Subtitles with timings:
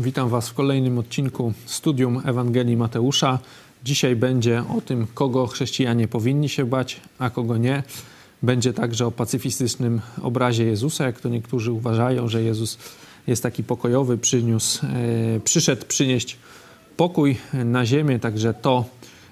[0.00, 3.38] Witam Was w kolejnym odcinku Studium Ewangelii Mateusza.
[3.84, 7.82] Dzisiaj będzie o tym, kogo chrześcijanie powinni się bać, a kogo nie.
[8.42, 12.78] Będzie także o pacyfistycznym obrazie Jezusa, jak to niektórzy uważają, że Jezus
[13.26, 14.88] jest taki pokojowy, przyniósł, e,
[15.40, 16.36] przyszedł przynieść
[16.96, 18.84] pokój na ziemię, także to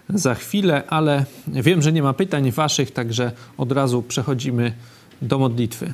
[0.08, 4.72] za chwilę, ale wiem, że nie ma pytań Waszych, także od razu przechodzimy
[5.22, 5.92] do modlitwy.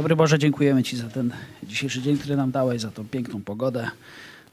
[0.00, 3.90] Dobry Boże, dziękujemy Ci za ten dzisiejszy dzień, który nam dałeś, za tą piękną pogodę,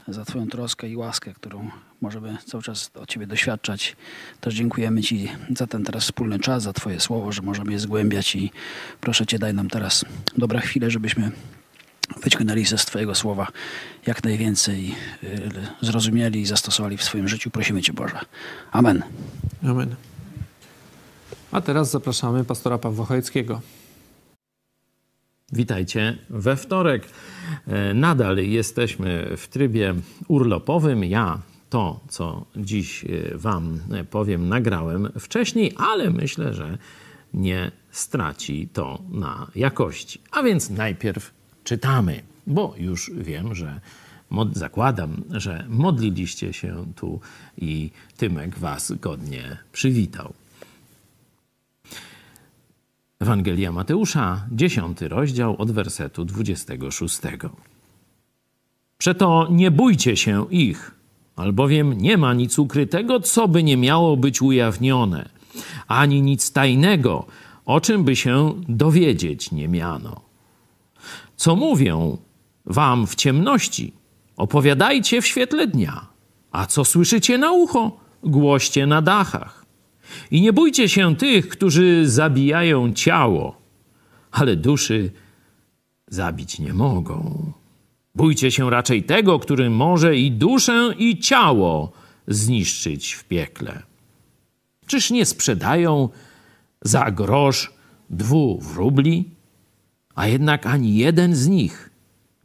[0.07, 1.69] za Twoją troskę i łaskę, którą
[2.01, 3.95] możemy cały czas od Ciebie doświadczać.
[4.41, 8.35] Też dziękujemy Ci za ten teraz wspólny czas, za Twoje słowo, że możemy je zgłębiać
[8.35, 8.51] i
[9.01, 10.05] proszę Cię, daj nam teraz
[10.37, 11.31] dobre chwile, żebyśmy
[12.23, 13.47] wyciągnęli ze Twojego słowa
[14.07, 17.49] jak najwięcej, y, zrozumieli i zastosowali w swoim życiu.
[17.49, 18.19] Prosimy Cię Boże.
[18.71, 19.03] Amen.
[19.63, 19.95] Amen.
[21.51, 23.61] A teraz zapraszamy pastora Pawła Chojeckiego.
[25.51, 27.09] Witajcie we wtorek.
[27.67, 29.95] E, Nadal jesteśmy w trybie
[30.27, 31.03] urlopowym.
[31.03, 36.77] Ja to, co dziś e, Wam powiem, nagrałem wcześniej, ale myślę, że
[37.33, 40.21] nie straci to na jakości.
[40.31, 43.80] A więc najpierw czytamy, bo już wiem, że
[44.53, 47.19] zakładam, że modliliście się tu
[47.57, 50.33] i Tymek Was godnie przywitał.
[53.20, 57.20] Ewangelia Mateusza, 10 rozdział od wersetu 26.
[58.98, 60.92] Przeto nie bójcie się ich,
[61.36, 65.30] albowiem nie ma nic ukrytego, co by nie miało być ujawnione,
[65.88, 67.26] ani nic tajnego,
[67.66, 70.22] o czym by się dowiedzieć nie miano.
[71.36, 72.17] Co mówią
[72.66, 73.94] wam w ciemności,
[74.36, 76.08] opowiadajcie w świetle dnia,
[76.52, 79.67] a co słyszycie na ucho, głoście na dachach.
[80.31, 83.61] I nie bójcie się tych, którzy zabijają ciało,
[84.31, 85.11] ale duszy
[86.07, 87.51] zabić nie mogą.
[88.15, 91.91] Bójcie się raczej tego, który może i duszę, i ciało
[92.27, 93.83] zniszczyć w piekle.
[94.87, 96.09] Czyż nie sprzedają
[96.81, 97.73] za grosz
[98.09, 99.29] dwóch rubli?
[100.15, 101.89] A jednak ani jeden z nich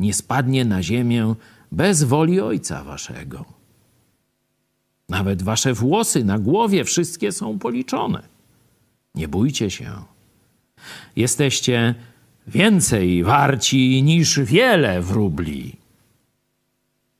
[0.00, 1.34] nie spadnie na ziemię
[1.72, 3.61] bez woli Ojca Waszego.
[5.12, 8.22] Nawet wasze włosy na głowie wszystkie są policzone.
[9.14, 9.90] Nie bójcie się.
[11.16, 11.94] Jesteście
[12.46, 15.76] więcej warci niż wiele wróbli.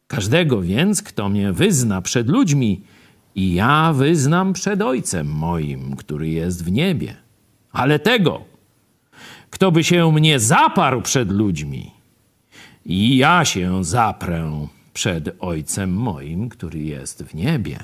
[0.06, 2.80] Każdego więc, kto mnie wyzna przed ludźmi,
[3.34, 7.16] i ja wyznam przed Ojcem moim, który jest w niebie.
[7.72, 8.44] Ale tego,
[9.50, 11.91] kto by się mnie zaparł przed ludźmi,
[12.86, 17.78] i ja się zaprę przed Ojcem moim, który jest w niebie.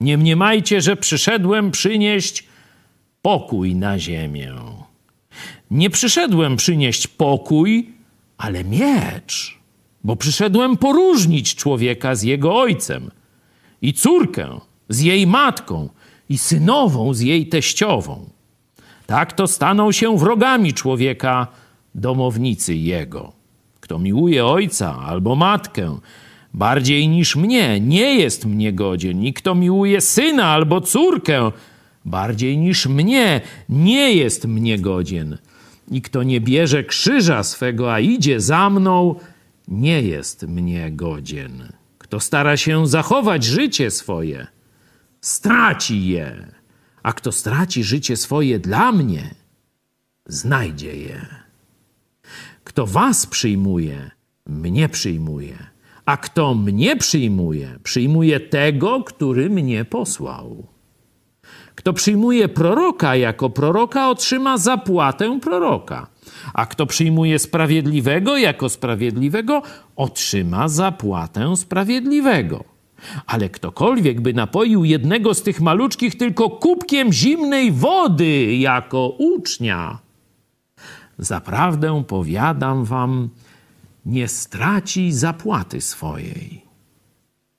[0.00, 2.44] Nie mniemajcie, że przyszedłem przynieść
[3.22, 4.54] pokój na ziemię.
[5.70, 7.92] Nie przyszedłem przynieść pokój,
[8.38, 9.58] ale miecz,
[10.04, 13.10] bo przyszedłem poróżnić człowieka z jego ojcem
[13.82, 15.88] i córkę z jej matką
[16.28, 18.30] i synową z jej teściową.
[19.06, 21.46] Tak to staną się wrogami człowieka,
[21.94, 23.37] domownicy jego.
[23.88, 25.98] Kto miłuje ojca albo matkę
[26.54, 29.24] bardziej niż mnie, nie jest mnie godzien.
[29.24, 31.52] I kto miłuje syna albo córkę
[32.04, 35.38] bardziej niż mnie, nie jest mnie godzien.
[35.90, 39.14] I kto nie bierze krzyża swego, a idzie za mną,
[39.68, 41.72] nie jest mnie godzien.
[41.98, 44.46] Kto stara się zachować życie swoje,
[45.20, 46.46] straci je.
[47.02, 49.34] A kto straci życie swoje dla mnie,
[50.26, 51.37] znajdzie je.
[52.68, 54.10] Kto was przyjmuje,
[54.46, 55.56] mnie przyjmuje.
[56.06, 60.66] A kto mnie przyjmuje, przyjmuje tego, który mnie posłał.
[61.74, 66.06] Kto przyjmuje proroka jako proroka, otrzyma zapłatę proroka.
[66.54, 69.62] A kto przyjmuje sprawiedliwego jako sprawiedliwego,
[69.96, 72.64] otrzyma zapłatę sprawiedliwego.
[73.26, 80.07] Ale ktokolwiek by napoił jednego z tych maluczkich tylko kubkiem zimnej wody jako ucznia,
[81.18, 83.28] zaprawdę powiadam wam,
[84.06, 86.64] nie straci zapłaty swojej.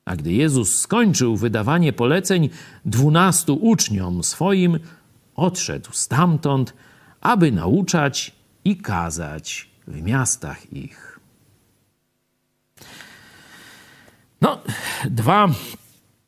[0.05, 2.49] A gdy Jezus skończył wydawanie poleceń
[2.85, 4.79] dwunastu uczniom swoim,
[5.35, 6.73] odszedł stamtąd,
[7.21, 8.35] aby nauczać
[8.65, 11.19] i kazać w miastach ich.
[14.41, 14.61] No,
[15.09, 15.47] dwa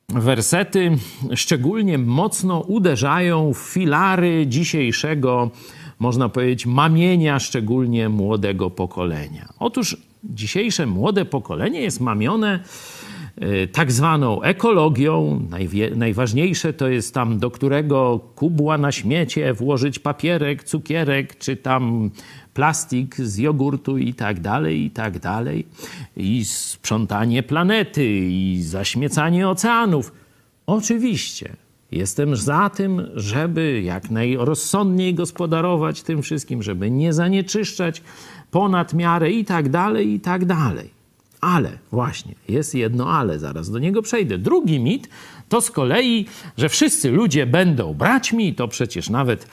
[0.10, 0.98] wersety
[1.36, 5.52] szczególnie mocno uderzają w filary dzisiejszego,
[6.02, 9.50] można powiedzieć, mamienia szczególnie młodego pokolenia.
[9.60, 12.60] Otóż dzisiejsze młode pokolenie jest mamione
[13.36, 15.42] e, tak zwaną ekologią.
[15.96, 22.12] Najważniejsze to jest tam, do którego kubła na śmiecie włożyć papierek, cukierek, czy tam
[22.54, 25.68] plastik z jogurtu i tak dalej, i tak dalej,
[26.18, 30.12] i sprzątanie planety, i zaśmiecanie oceanów.
[30.68, 31.56] Oczywiście,
[31.92, 38.02] jestem za tym, żeby jak najrozsądniej gospodarować tym wszystkim, żeby nie zanieczyszczać
[38.52, 41.01] ponad miarę i tak dalej, i tak dalej.
[41.42, 44.38] Ale właśnie, jest jedno ale, zaraz do niego przejdę.
[44.38, 45.10] Drugi mit
[45.50, 46.26] to z kolei,
[46.58, 49.48] że wszyscy ludzie będą braćmi, to przecież nawet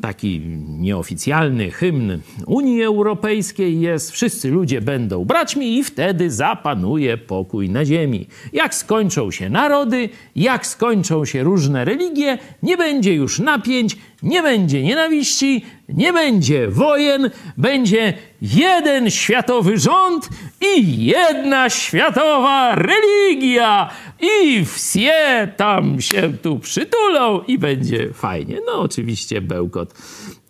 [0.00, 7.84] taki nieoficjalny hymn Unii Europejskiej jest, wszyscy ludzie będą braćmi i wtedy zapanuje pokój na
[7.84, 8.26] ziemi.
[8.52, 14.82] Jak skończą się narody, jak skończą się różne religie, nie będzie już napięć, nie będzie
[14.82, 18.12] nienawiści, nie będzie wojen, będzie
[18.42, 20.28] jeden światowy rząd
[20.76, 23.90] i jedna światowa religia.
[24.20, 28.60] I wsie tam się tu przytulą i będzie fajnie.
[28.66, 29.94] No oczywiście bełkot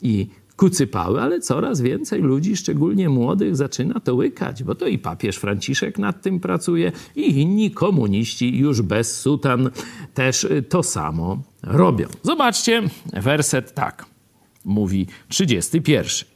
[0.03, 5.37] i kucypały, ale coraz więcej ludzi, szczególnie młodych, zaczyna to łykać, bo to i papież
[5.37, 9.71] Franciszek nad tym pracuje i inni komuniści już bez sutan
[10.15, 12.09] też to samo robią.
[12.23, 14.07] Zobaczcie, werset tak
[14.65, 16.29] mówi 31.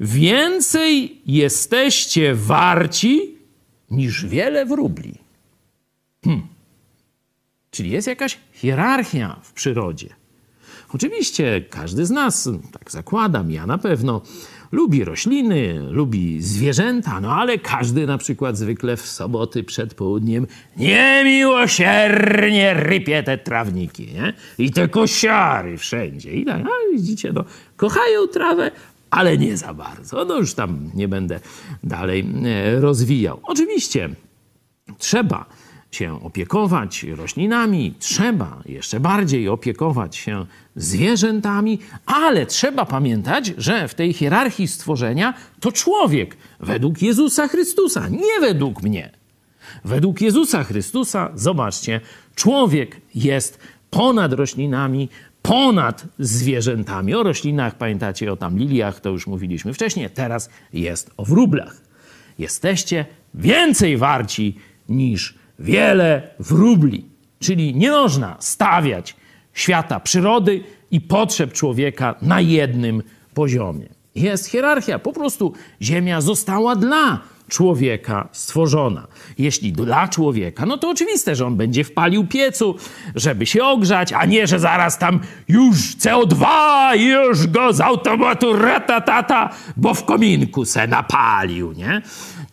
[0.00, 3.36] Więcej jesteście warci
[3.90, 5.14] niż wiele wróbli.
[6.24, 6.46] Hmm.
[7.70, 10.08] Czyli jest jakaś hierarchia w przyrodzie.
[10.94, 14.22] Oczywiście każdy z nas, tak zakładam, ja na pewno,
[14.72, 20.46] lubi rośliny, lubi zwierzęta, no ale każdy na przykład zwykle w soboty przed południem
[20.76, 24.32] niemiłosiernie rypie te trawniki, nie?
[24.58, 26.32] I te kosiary wszędzie.
[26.32, 27.44] I tak, a widzicie, no,
[27.76, 28.70] kochają trawę,
[29.10, 30.24] ale nie za bardzo.
[30.24, 31.40] No już tam nie będę
[31.84, 33.40] dalej e, rozwijał.
[33.42, 34.08] Oczywiście
[34.98, 35.46] trzeba
[35.90, 40.46] się opiekować roślinami, trzeba jeszcze bardziej opiekować się
[40.76, 48.40] zwierzętami, ale trzeba pamiętać, że w tej hierarchii stworzenia to człowiek według Jezusa Chrystusa, nie
[48.40, 49.10] według mnie.
[49.84, 52.00] Według Jezusa Chrystusa, zobaczcie,
[52.34, 53.58] człowiek jest
[53.90, 55.08] ponad roślinami,
[55.42, 57.14] ponad zwierzętami.
[57.14, 61.76] O roślinach, pamiętacie, o tam liliach, to już mówiliśmy wcześniej, teraz jest o wróblach.
[62.38, 67.04] Jesteście więcej warci niż wiele wróbli.
[67.38, 69.16] Czyli nie można stawiać
[69.52, 73.02] świata przyrody i potrzeb człowieka na jednym
[73.34, 73.86] poziomie.
[74.14, 79.06] Jest hierarchia, po prostu Ziemia została dla człowieka stworzona.
[79.38, 82.76] Jeśli dla człowieka, no to oczywiste, że on będzie wpalił piecu,
[83.14, 86.46] żeby się ogrzać, a nie, że zaraz tam już CO2,
[86.96, 92.02] już go z automatu ratatata, bo w kominku se napalił, nie?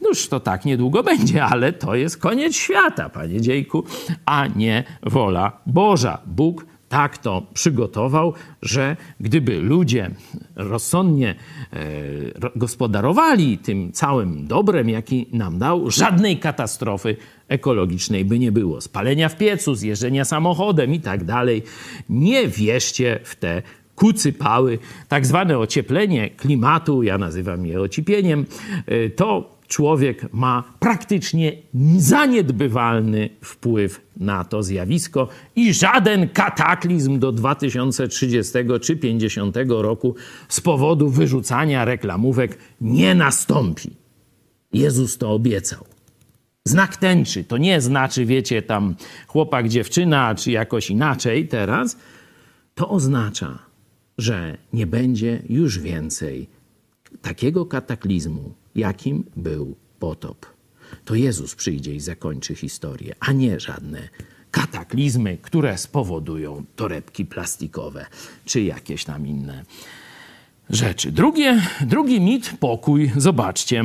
[0.04, 3.84] Noż to tak niedługo będzie, ale to jest koniec świata, panie dziejku,
[4.26, 6.22] a nie wola Boża.
[6.26, 10.12] Bóg tak to przygotował, że gdyby ludzie
[10.56, 11.36] rozsądnie
[11.74, 11.80] e,
[12.56, 17.16] gospodarowali tym całym dobrem, jaki nam dał, żadnej katastrofy
[17.48, 18.82] ekologicznej by nie było.
[18.82, 21.64] Spalenia w piecu, zjeżdżenia samochodem i tak dalej.
[22.10, 23.62] Nie wierzcie w te
[23.96, 24.80] kucypały.
[25.08, 28.46] Tak zwane ocieplenie klimatu, ja nazywam je ocipieniem,
[28.86, 31.53] e, to człowiek ma praktycznie
[31.98, 40.15] zaniedbywalny wpływ na to zjawisko i żaden kataklizm do 2030 czy 50 roku
[40.50, 43.89] z powodu wyrzucania reklamówek nie nastąpi.
[44.74, 45.86] Jezus to obiecał.
[46.65, 48.96] Znak tęczy to nie znaczy, wiecie, tam
[49.27, 51.98] chłopak, dziewczyna, czy jakoś inaczej teraz.
[52.75, 53.60] To oznacza,
[54.18, 56.48] że nie będzie już więcej
[57.22, 60.46] takiego kataklizmu, jakim był potop.
[61.06, 64.10] To Jezus przyjdzie i zakończy historię, a nie żadne
[64.51, 68.06] kataklizmy, które spowodują torebki plastikowe
[68.46, 69.65] czy jakieś tam inne
[70.70, 71.12] rzeczy.
[71.12, 73.12] Drugie, drugi mit, pokój.
[73.18, 73.84] Zobaczcie,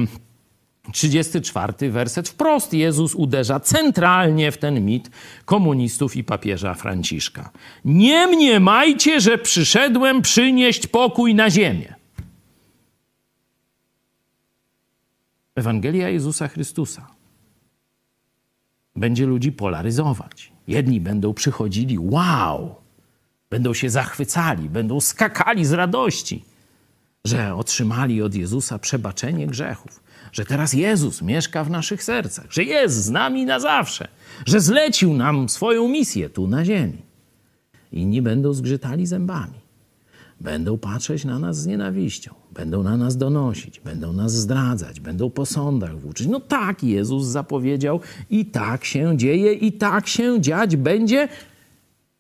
[0.93, 5.11] 34 werset wprost Jezus uderza centralnie w ten mit
[5.45, 7.51] komunistów i papieża Franciszka.
[7.85, 11.98] Nie mniemajcie, że przyszedłem przynieść pokój na ziemię.
[15.59, 17.07] Ewangelia Jezusa Chrystusa
[18.97, 20.53] będzie ludzi polaryzować.
[20.69, 22.75] Jedni będą przychodzili, wow,
[23.51, 26.45] będą się zachwycali, będą skakali z radości,
[27.25, 33.05] że otrzymali od Jezusa przebaczenie grzechów, że teraz Jezus mieszka w naszych sercach, że jest
[33.05, 34.09] z nami na zawsze,
[34.47, 37.03] że zlecił nam swoją misję tu na ziemi.
[37.93, 39.68] Inni będą zgrzytali zębami.
[40.41, 45.47] Będą patrzeć na nas z nienawiścią, będą na nas donosić, będą nas zdradzać, będą po
[45.47, 46.27] sądach włóczyć.
[46.27, 51.29] No tak Jezus zapowiedział i tak się dzieje i tak się dziać będzie,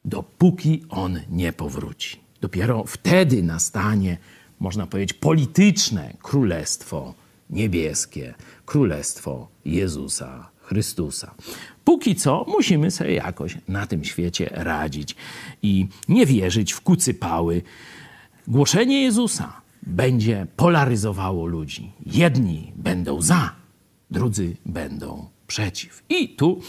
[0.05, 2.17] dopóki On nie powróci.
[2.41, 4.19] Dopiero wtedy nastanie
[4.61, 7.15] można powiedzieć, polityczne królestwo
[7.51, 8.35] niebieskie,
[8.67, 11.35] królestwo Jezusa Chrystusa.
[11.85, 15.17] Póki co musimy sobie jakoś na tym świecie radzić
[15.63, 17.63] i nie wierzyć w kucypały.
[18.49, 21.93] Głoszenie Jezusa będzie polaryzowało ludzi.
[22.07, 23.53] Jedni będą za,
[24.11, 26.03] drudzy będą przeciw.
[26.09, 26.61] I tu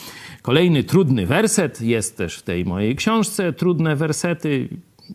[0.42, 4.70] kolejny trudny werset, jest też w tej mojej książce trudne wersety.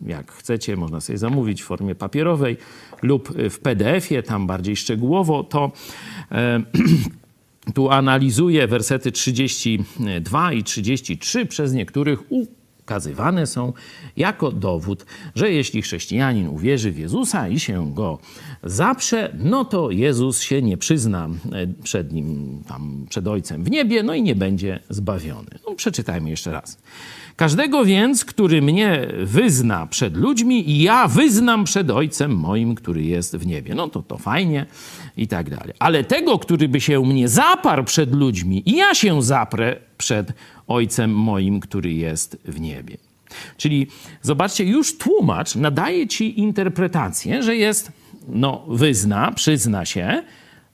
[0.05, 2.57] Jak chcecie, można sobie zamówić w formie papierowej
[3.01, 5.71] lub w PDF-ie, tam bardziej szczegółowo to.
[6.31, 6.61] E,
[7.75, 12.31] tu analizuję wersety 32 i 33 przez niektórych
[12.85, 13.73] ukazywane są
[14.17, 18.19] jako dowód, że jeśli chrześcijanin uwierzy w Jezusa i się go
[18.63, 24.03] zaprze, no to Jezus się nie przyzna e, przed nim, tam przed Ojcem w niebie,
[24.03, 25.49] no i nie będzie zbawiony.
[25.67, 26.77] No, przeczytajmy jeszcze raz.
[27.35, 33.45] Każdego więc, który mnie wyzna przed ludźmi, ja wyznam przed Ojcem moim, który jest w
[33.45, 33.75] niebie.
[33.75, 34.65] No to to fajnie
[35.17, 35.73] i tak dalej.
[35.79, 40.33] Ale tego, który by się mnie zaparł przed ludźmi, ja się zaprę przed
[40.67, 42.97] Ojcem moim, który jest w niebie.
[43.57, 43.87] Czyli
[44.21, 47.91] zobaczcie, już tłumacz nadaje ci interpretację, że jest,
[48.27, 50.23] no, wyzna, przyzna się,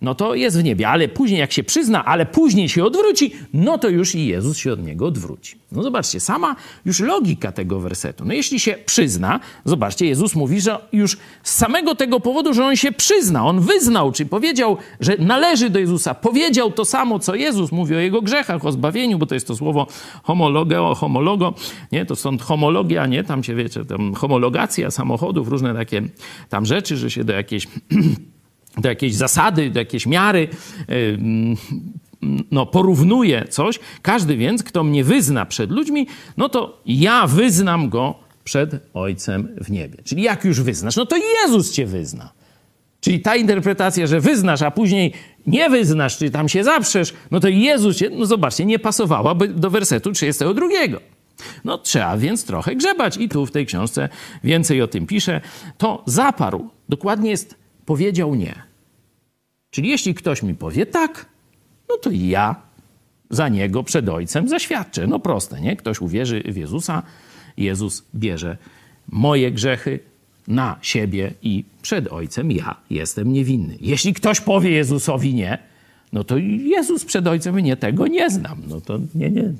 [0.01, 0.89] no to jest w niebie.
[0.89, 4.73] Ale później, jak się przyzna, ale później się odwróci, no to już i Jezus się
[4.73, 5.61] od niego odwróci.
[5.71, 6.55] No zobaczcie, sama
[6.85, 8.25] już logika tego wersetu.
[8.25, 12.75] No jeśli się przyzna, zobaczcie, Jezus mówi, że już z samego tego powodu, że on
[12.75, 17.71] się przyzna, on wyznał, czy powiedział, że należy do Jezusa, powiedział to samo, co Jezus
[17.71, 19.87] mówi o jego grzechach, o zbawieniu, bo to jest to słowo
[20.23, 21.53] homologeo, homologo,
[21.91, 26.01] nie, to stąd homologia, nie, tam się wiecie, tam homologacja samochodów, różne takie
[26.49, 27.67] tam rzeczy, że się do jakiejś
[28.77, 30.47] do jakiejś zasady, do jakiejś miary,
[32.51, 33.79] no, porównuje coś.
[34.01, 39.71] Każdy więc, kto mnie wyzna przed ludźmi, no to ja wyznam go przed Ojcem w
[39.71, 39.97] niebie.
[40.03, 42.31] Czyli jak już wyznasz, no to Jezus cię wyzna.
[43.01, 45.13] Czyli ta interpretacja, że wyznasz, a później
[45.47, 49.69] nie wyznasz, czy tam się zaprzesz, no to Jezus cię, no zobaczcie, nie pasowała do
[49.69, 50.67] wersetu 32.
[51.65, 54.09] No trzeba więc trochę grzebać i tu w tej książce
[54.43, 55.41] więcej o tym pisze.
[55.77, 58.63] To zaparł, dokładnie jest powiedział nie.
[59.69, 61.25] Czyli jeśli ktoś mi powie tak,
[61.89, 62.55] no to ja
[63.29, 65.07] za niego przed Ojcem zaświadczę.
[65.07, 65.75] No proste, nie?
[65.75, 67.03] Ktoś uwierzy w Jezusa,
[67.57, 68.57] Jezus bierze
[69.07, 69.99] moje grzechy
[70.47, 73.77] na siebie i przed Ojcem ja jestem niewinny.
[73.81, 75.57] Jeśli ktoś powie Jezusowi nie,
[76.13, 78.61] no to Jezus przed Ojcem nie, tego nie znam.
[78.67, 79.53] No to nie, nie.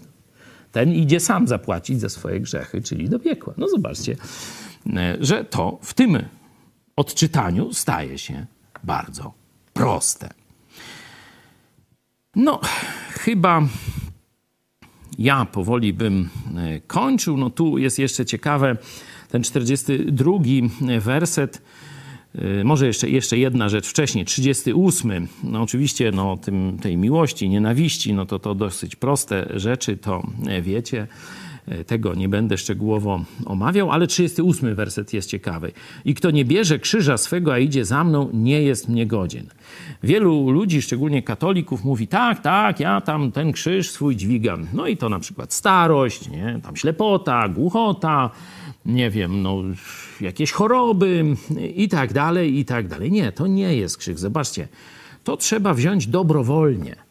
[0.72, 3.54] Ten idzie sam zapłacić za swoje grzechy, czyli do piekła.
[3.58, 4.16] No zobaczcie,
[4.96, 6.18] e, że to w tym
[6.96, 8.46] odczytaniu staje się
[8.84, 9.34] bardzo
[9.74, 10.30] proste.
[12.36, 12.60] No,
[13.10, 13.62] chyba
[15.20, 17.38] ja powoli bym e, kończył.
[17.38, 18.78] No tu jest jeszcze ciekawe
[19.30, 20.32] ten 42
[21.00, 21.62] werset.
[22.36, 25.28] E, może jeszcze, jeszcze jedna rzecz wcześniej, 38.
[25.44, 30.62] No oczywiście no, tym, tej miłości, nienawiści, no to to dosyć proste rzeczy, to e,
[30.62, 31.08] wiecie.
[31.68, 35.72] E, tego nie będę szczegółowo omawiał, ale 38 werset jest ciekawy.
[36.06, 39.46] I kto nie bierze krzyża swego, a idzie za mną, nie jest mnie godzien.
[40.04, 44.68] Wielu ludzi, szczególnie katolików, mówi tak, tak, ja tam ten krzyż swój dźwigam.
[44.74, 46.60] No i to na przykład starość, nie?
[46.64, 48.30] tam ślepota, głuchota,
[48.86, 49.64] nie wiem, no,
[50.22, 51.26] jakieś choroby
[51.76, 53.12] i tak dalej, i tak dalej.
[53.12, 54.20] Nie, to nie jest krzyż.
[54.20, 54.68] Zobaczcie,
[55.24, 57.11] to trzeba wziąć dobrowolnie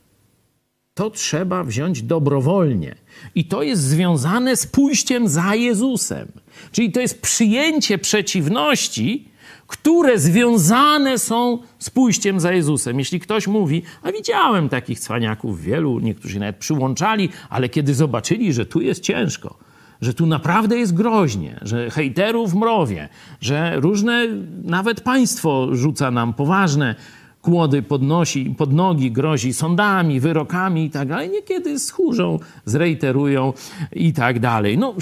[0.94, 2.94] to trzeba wziąć dobrowolnie.
[3.34, 6.28] I to jest związane z pójściem za Jezusem.
[6.72, 9.30] Czyli to jest przyjęcie przeciwności,
[9.66, 12.98] które związane są z pójściem za Jezusem.
[12.98, 18.66] Jeśli ktoś mówi, a widziałem takich cwaniaków wielu, niektórzy nawet przyłączali, ale kiedy zobaczyli, że
[18.66, 19.58] tu jest ciężko,
[20.00, 23.08] że tu naprawdę jest groźnie, że hejterów mrowie,
[23.40, 24.26] że różne,
[24.64, 26.94] nawet państwo rzuca nam poważne
[27.42, 31.30] kłody podnosi, pod nogi, grozi sądami, wyrokami i tak dalej.
[31.30, 33.52] Niekiedy schórzą, zrejterują
[33.92, 34.78] i tak dalej.
[34.78, 34.94] No,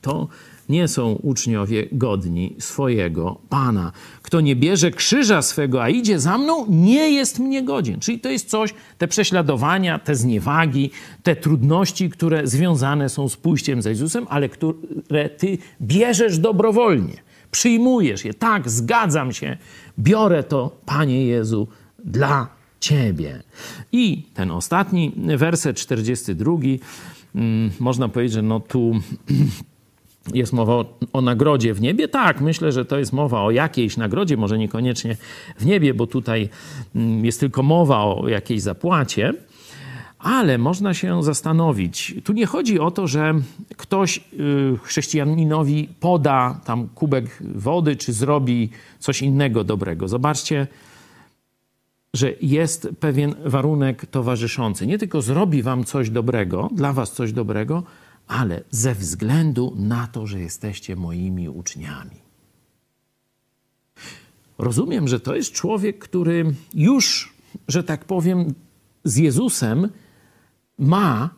[0.00, 0.28] to
[0.68, 3.92] nie są uczniowie godni swojego Pana.
[4.22, 8.00] Kto nie bierze krzyża swego, a idzie za mną, nie jest mnie godzien.
[8.00, 10.90] Czyli to jest coś, te prześladowania, te zniewagi,
[11.22, 18.24] te trudności, które związane są z pójściem za Jezusem, ale które ty bierzesz dobrowolnie przyjmujesz
[18.24, 18.34] je.
[18.34, 19.56] Tak, zgadzam się,
[19.98, 21.68] biorę to, Panie Jezu,
[22.04, 22.48] dla
[22.80, 23.42] Ciebie.
[23.92, 26.52] I ten ostatni werset, 42,
[27.34, 28.92] mm, można powiedzieć, że no tu
[30.34, 32.08] jest mowa o, o, nagrodzie w niebie.
[32.08, 35.16] Tak, myślę, że to jest mowa o jakiejś nagrodzie, może niekoniecznie
[35.58, 36.48] w niebie, bo tutaj
[36.94, 39.32] mm, jest tylko mowa o jakiejś zapłacie.
[40.26, 43.34] Ale można się zastanowić, tu nie chodzi o to, że
[43.76, 50.08] ktoś y, chrześcijaninowi poda tam kubek wody, czy zrobi coś innego dobrego.
[50.08, 50.66] Zobaczcie,
[52.14, 54.86] że jest pewien warunek towarzyszący.
[54.86, 57.82] Nie tylko zrobi wam coś dobrego, dla was coś dobrego,
[58.26, 62.16] ale ze względu na to, że jesteście moimi uczniami.
[64.58, 67.34] Rozumiem, że to jest człowiek, który już,
[67.68, 68.54] że tak powiem,
[69.04, 69.88] z Jezusem
[70.78, 71.30] ma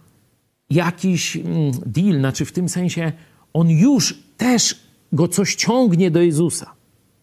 [0.71, 3.12] jakiś mm, deal, znaczy w tym sensie
[3.52, 4.75] on już też
[5.12, 6.73] go coś ciągnie do Jezusa.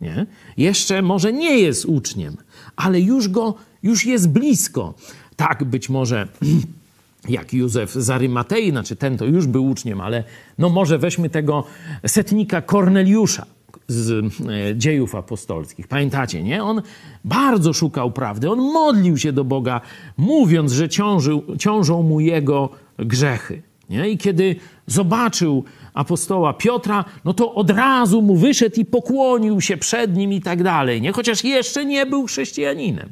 [0.01, 0.25] Nie?
[0.57, 2.38] Jeszcze może nie jest uczniem,
[2.75, 4.93] ale już go, już jest blisko.
[5.36, 6.27] Tak być może
[7.29, 10.24] jak Józef z Arymatei, znaczy ten to już był uczniem, ale
[10.57, 11.63] no może weźmy tego
[12.07, 13.45] setnika Korneliusza
[13.88, 15.88] z e, dziejów apostolskich.
[15.88, 16.63] Pamiętacie, nie?
[16.63, 16.82] On
[17.25, 19.82] bardzo szukał prawdy, on modlił się do Boga,
[20.17, 23.62] mówiąc, że ciążył, ciążą mu jego grzechy.
[23.89, 24.10] Nie?
[24.10, 24.55] I kiedy
[24.88, 25.63] zobaczył
[25.94, 30.63] apostoła Piotra, no to od razu mu wyszedł i pokłonił się przed nim i tak
[30.63, 31.12] dalej, nie?
[31.12, 33.10] chociaż jeszcze nie był chrześcijaninem.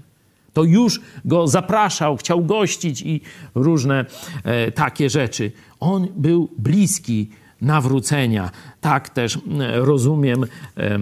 [0.54, 3.22] To już go zapraszał, chciał gościć i
[3.56, 4.06] różne
[4.44, 5.52] e, takie rzeczy.
[5.80, 7.30] On był bliski
[7.64, 8.52] nawrócenia.
[8.82, 9.40] Tak też e,
[9.80, 10.46] rozumiem,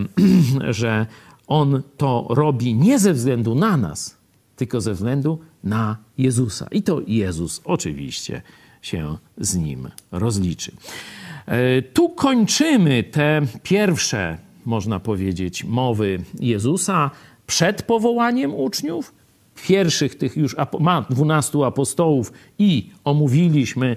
[0.70, 1.06] że
[1.48, 4.18] on to robi nie ze względu na nas,
[4.56, 6.68] tylko ze względu na Jezusa.
[6.72, 8.42] I to Jezus oczywiście
[8.82, 10.72] się z nim rozliczy.
[11.46, 17.12] E, tu kończymy te pierwsze, można powiedzieć, mowy Jezusa
[17.48, 19.14] przed powołaniem uczniów.
[19.68, 23.96] Pierwszych tych już ma dwunastu apostołów i omówiliśmy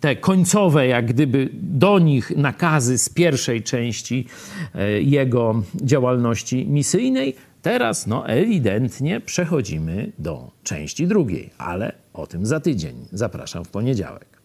[0.00, 4.26] te końcowe, jak gdyby do nich nakazy z pierwszej części
[4.74, 7.34] e, jego działalności misyjnej.
[7.62, 12.94] Teraz, no, ewidentnie przechodzimy do części drugiej, ale o tym za tydzień.
[13.12, 14.39] Zapraszam w poniedziałek.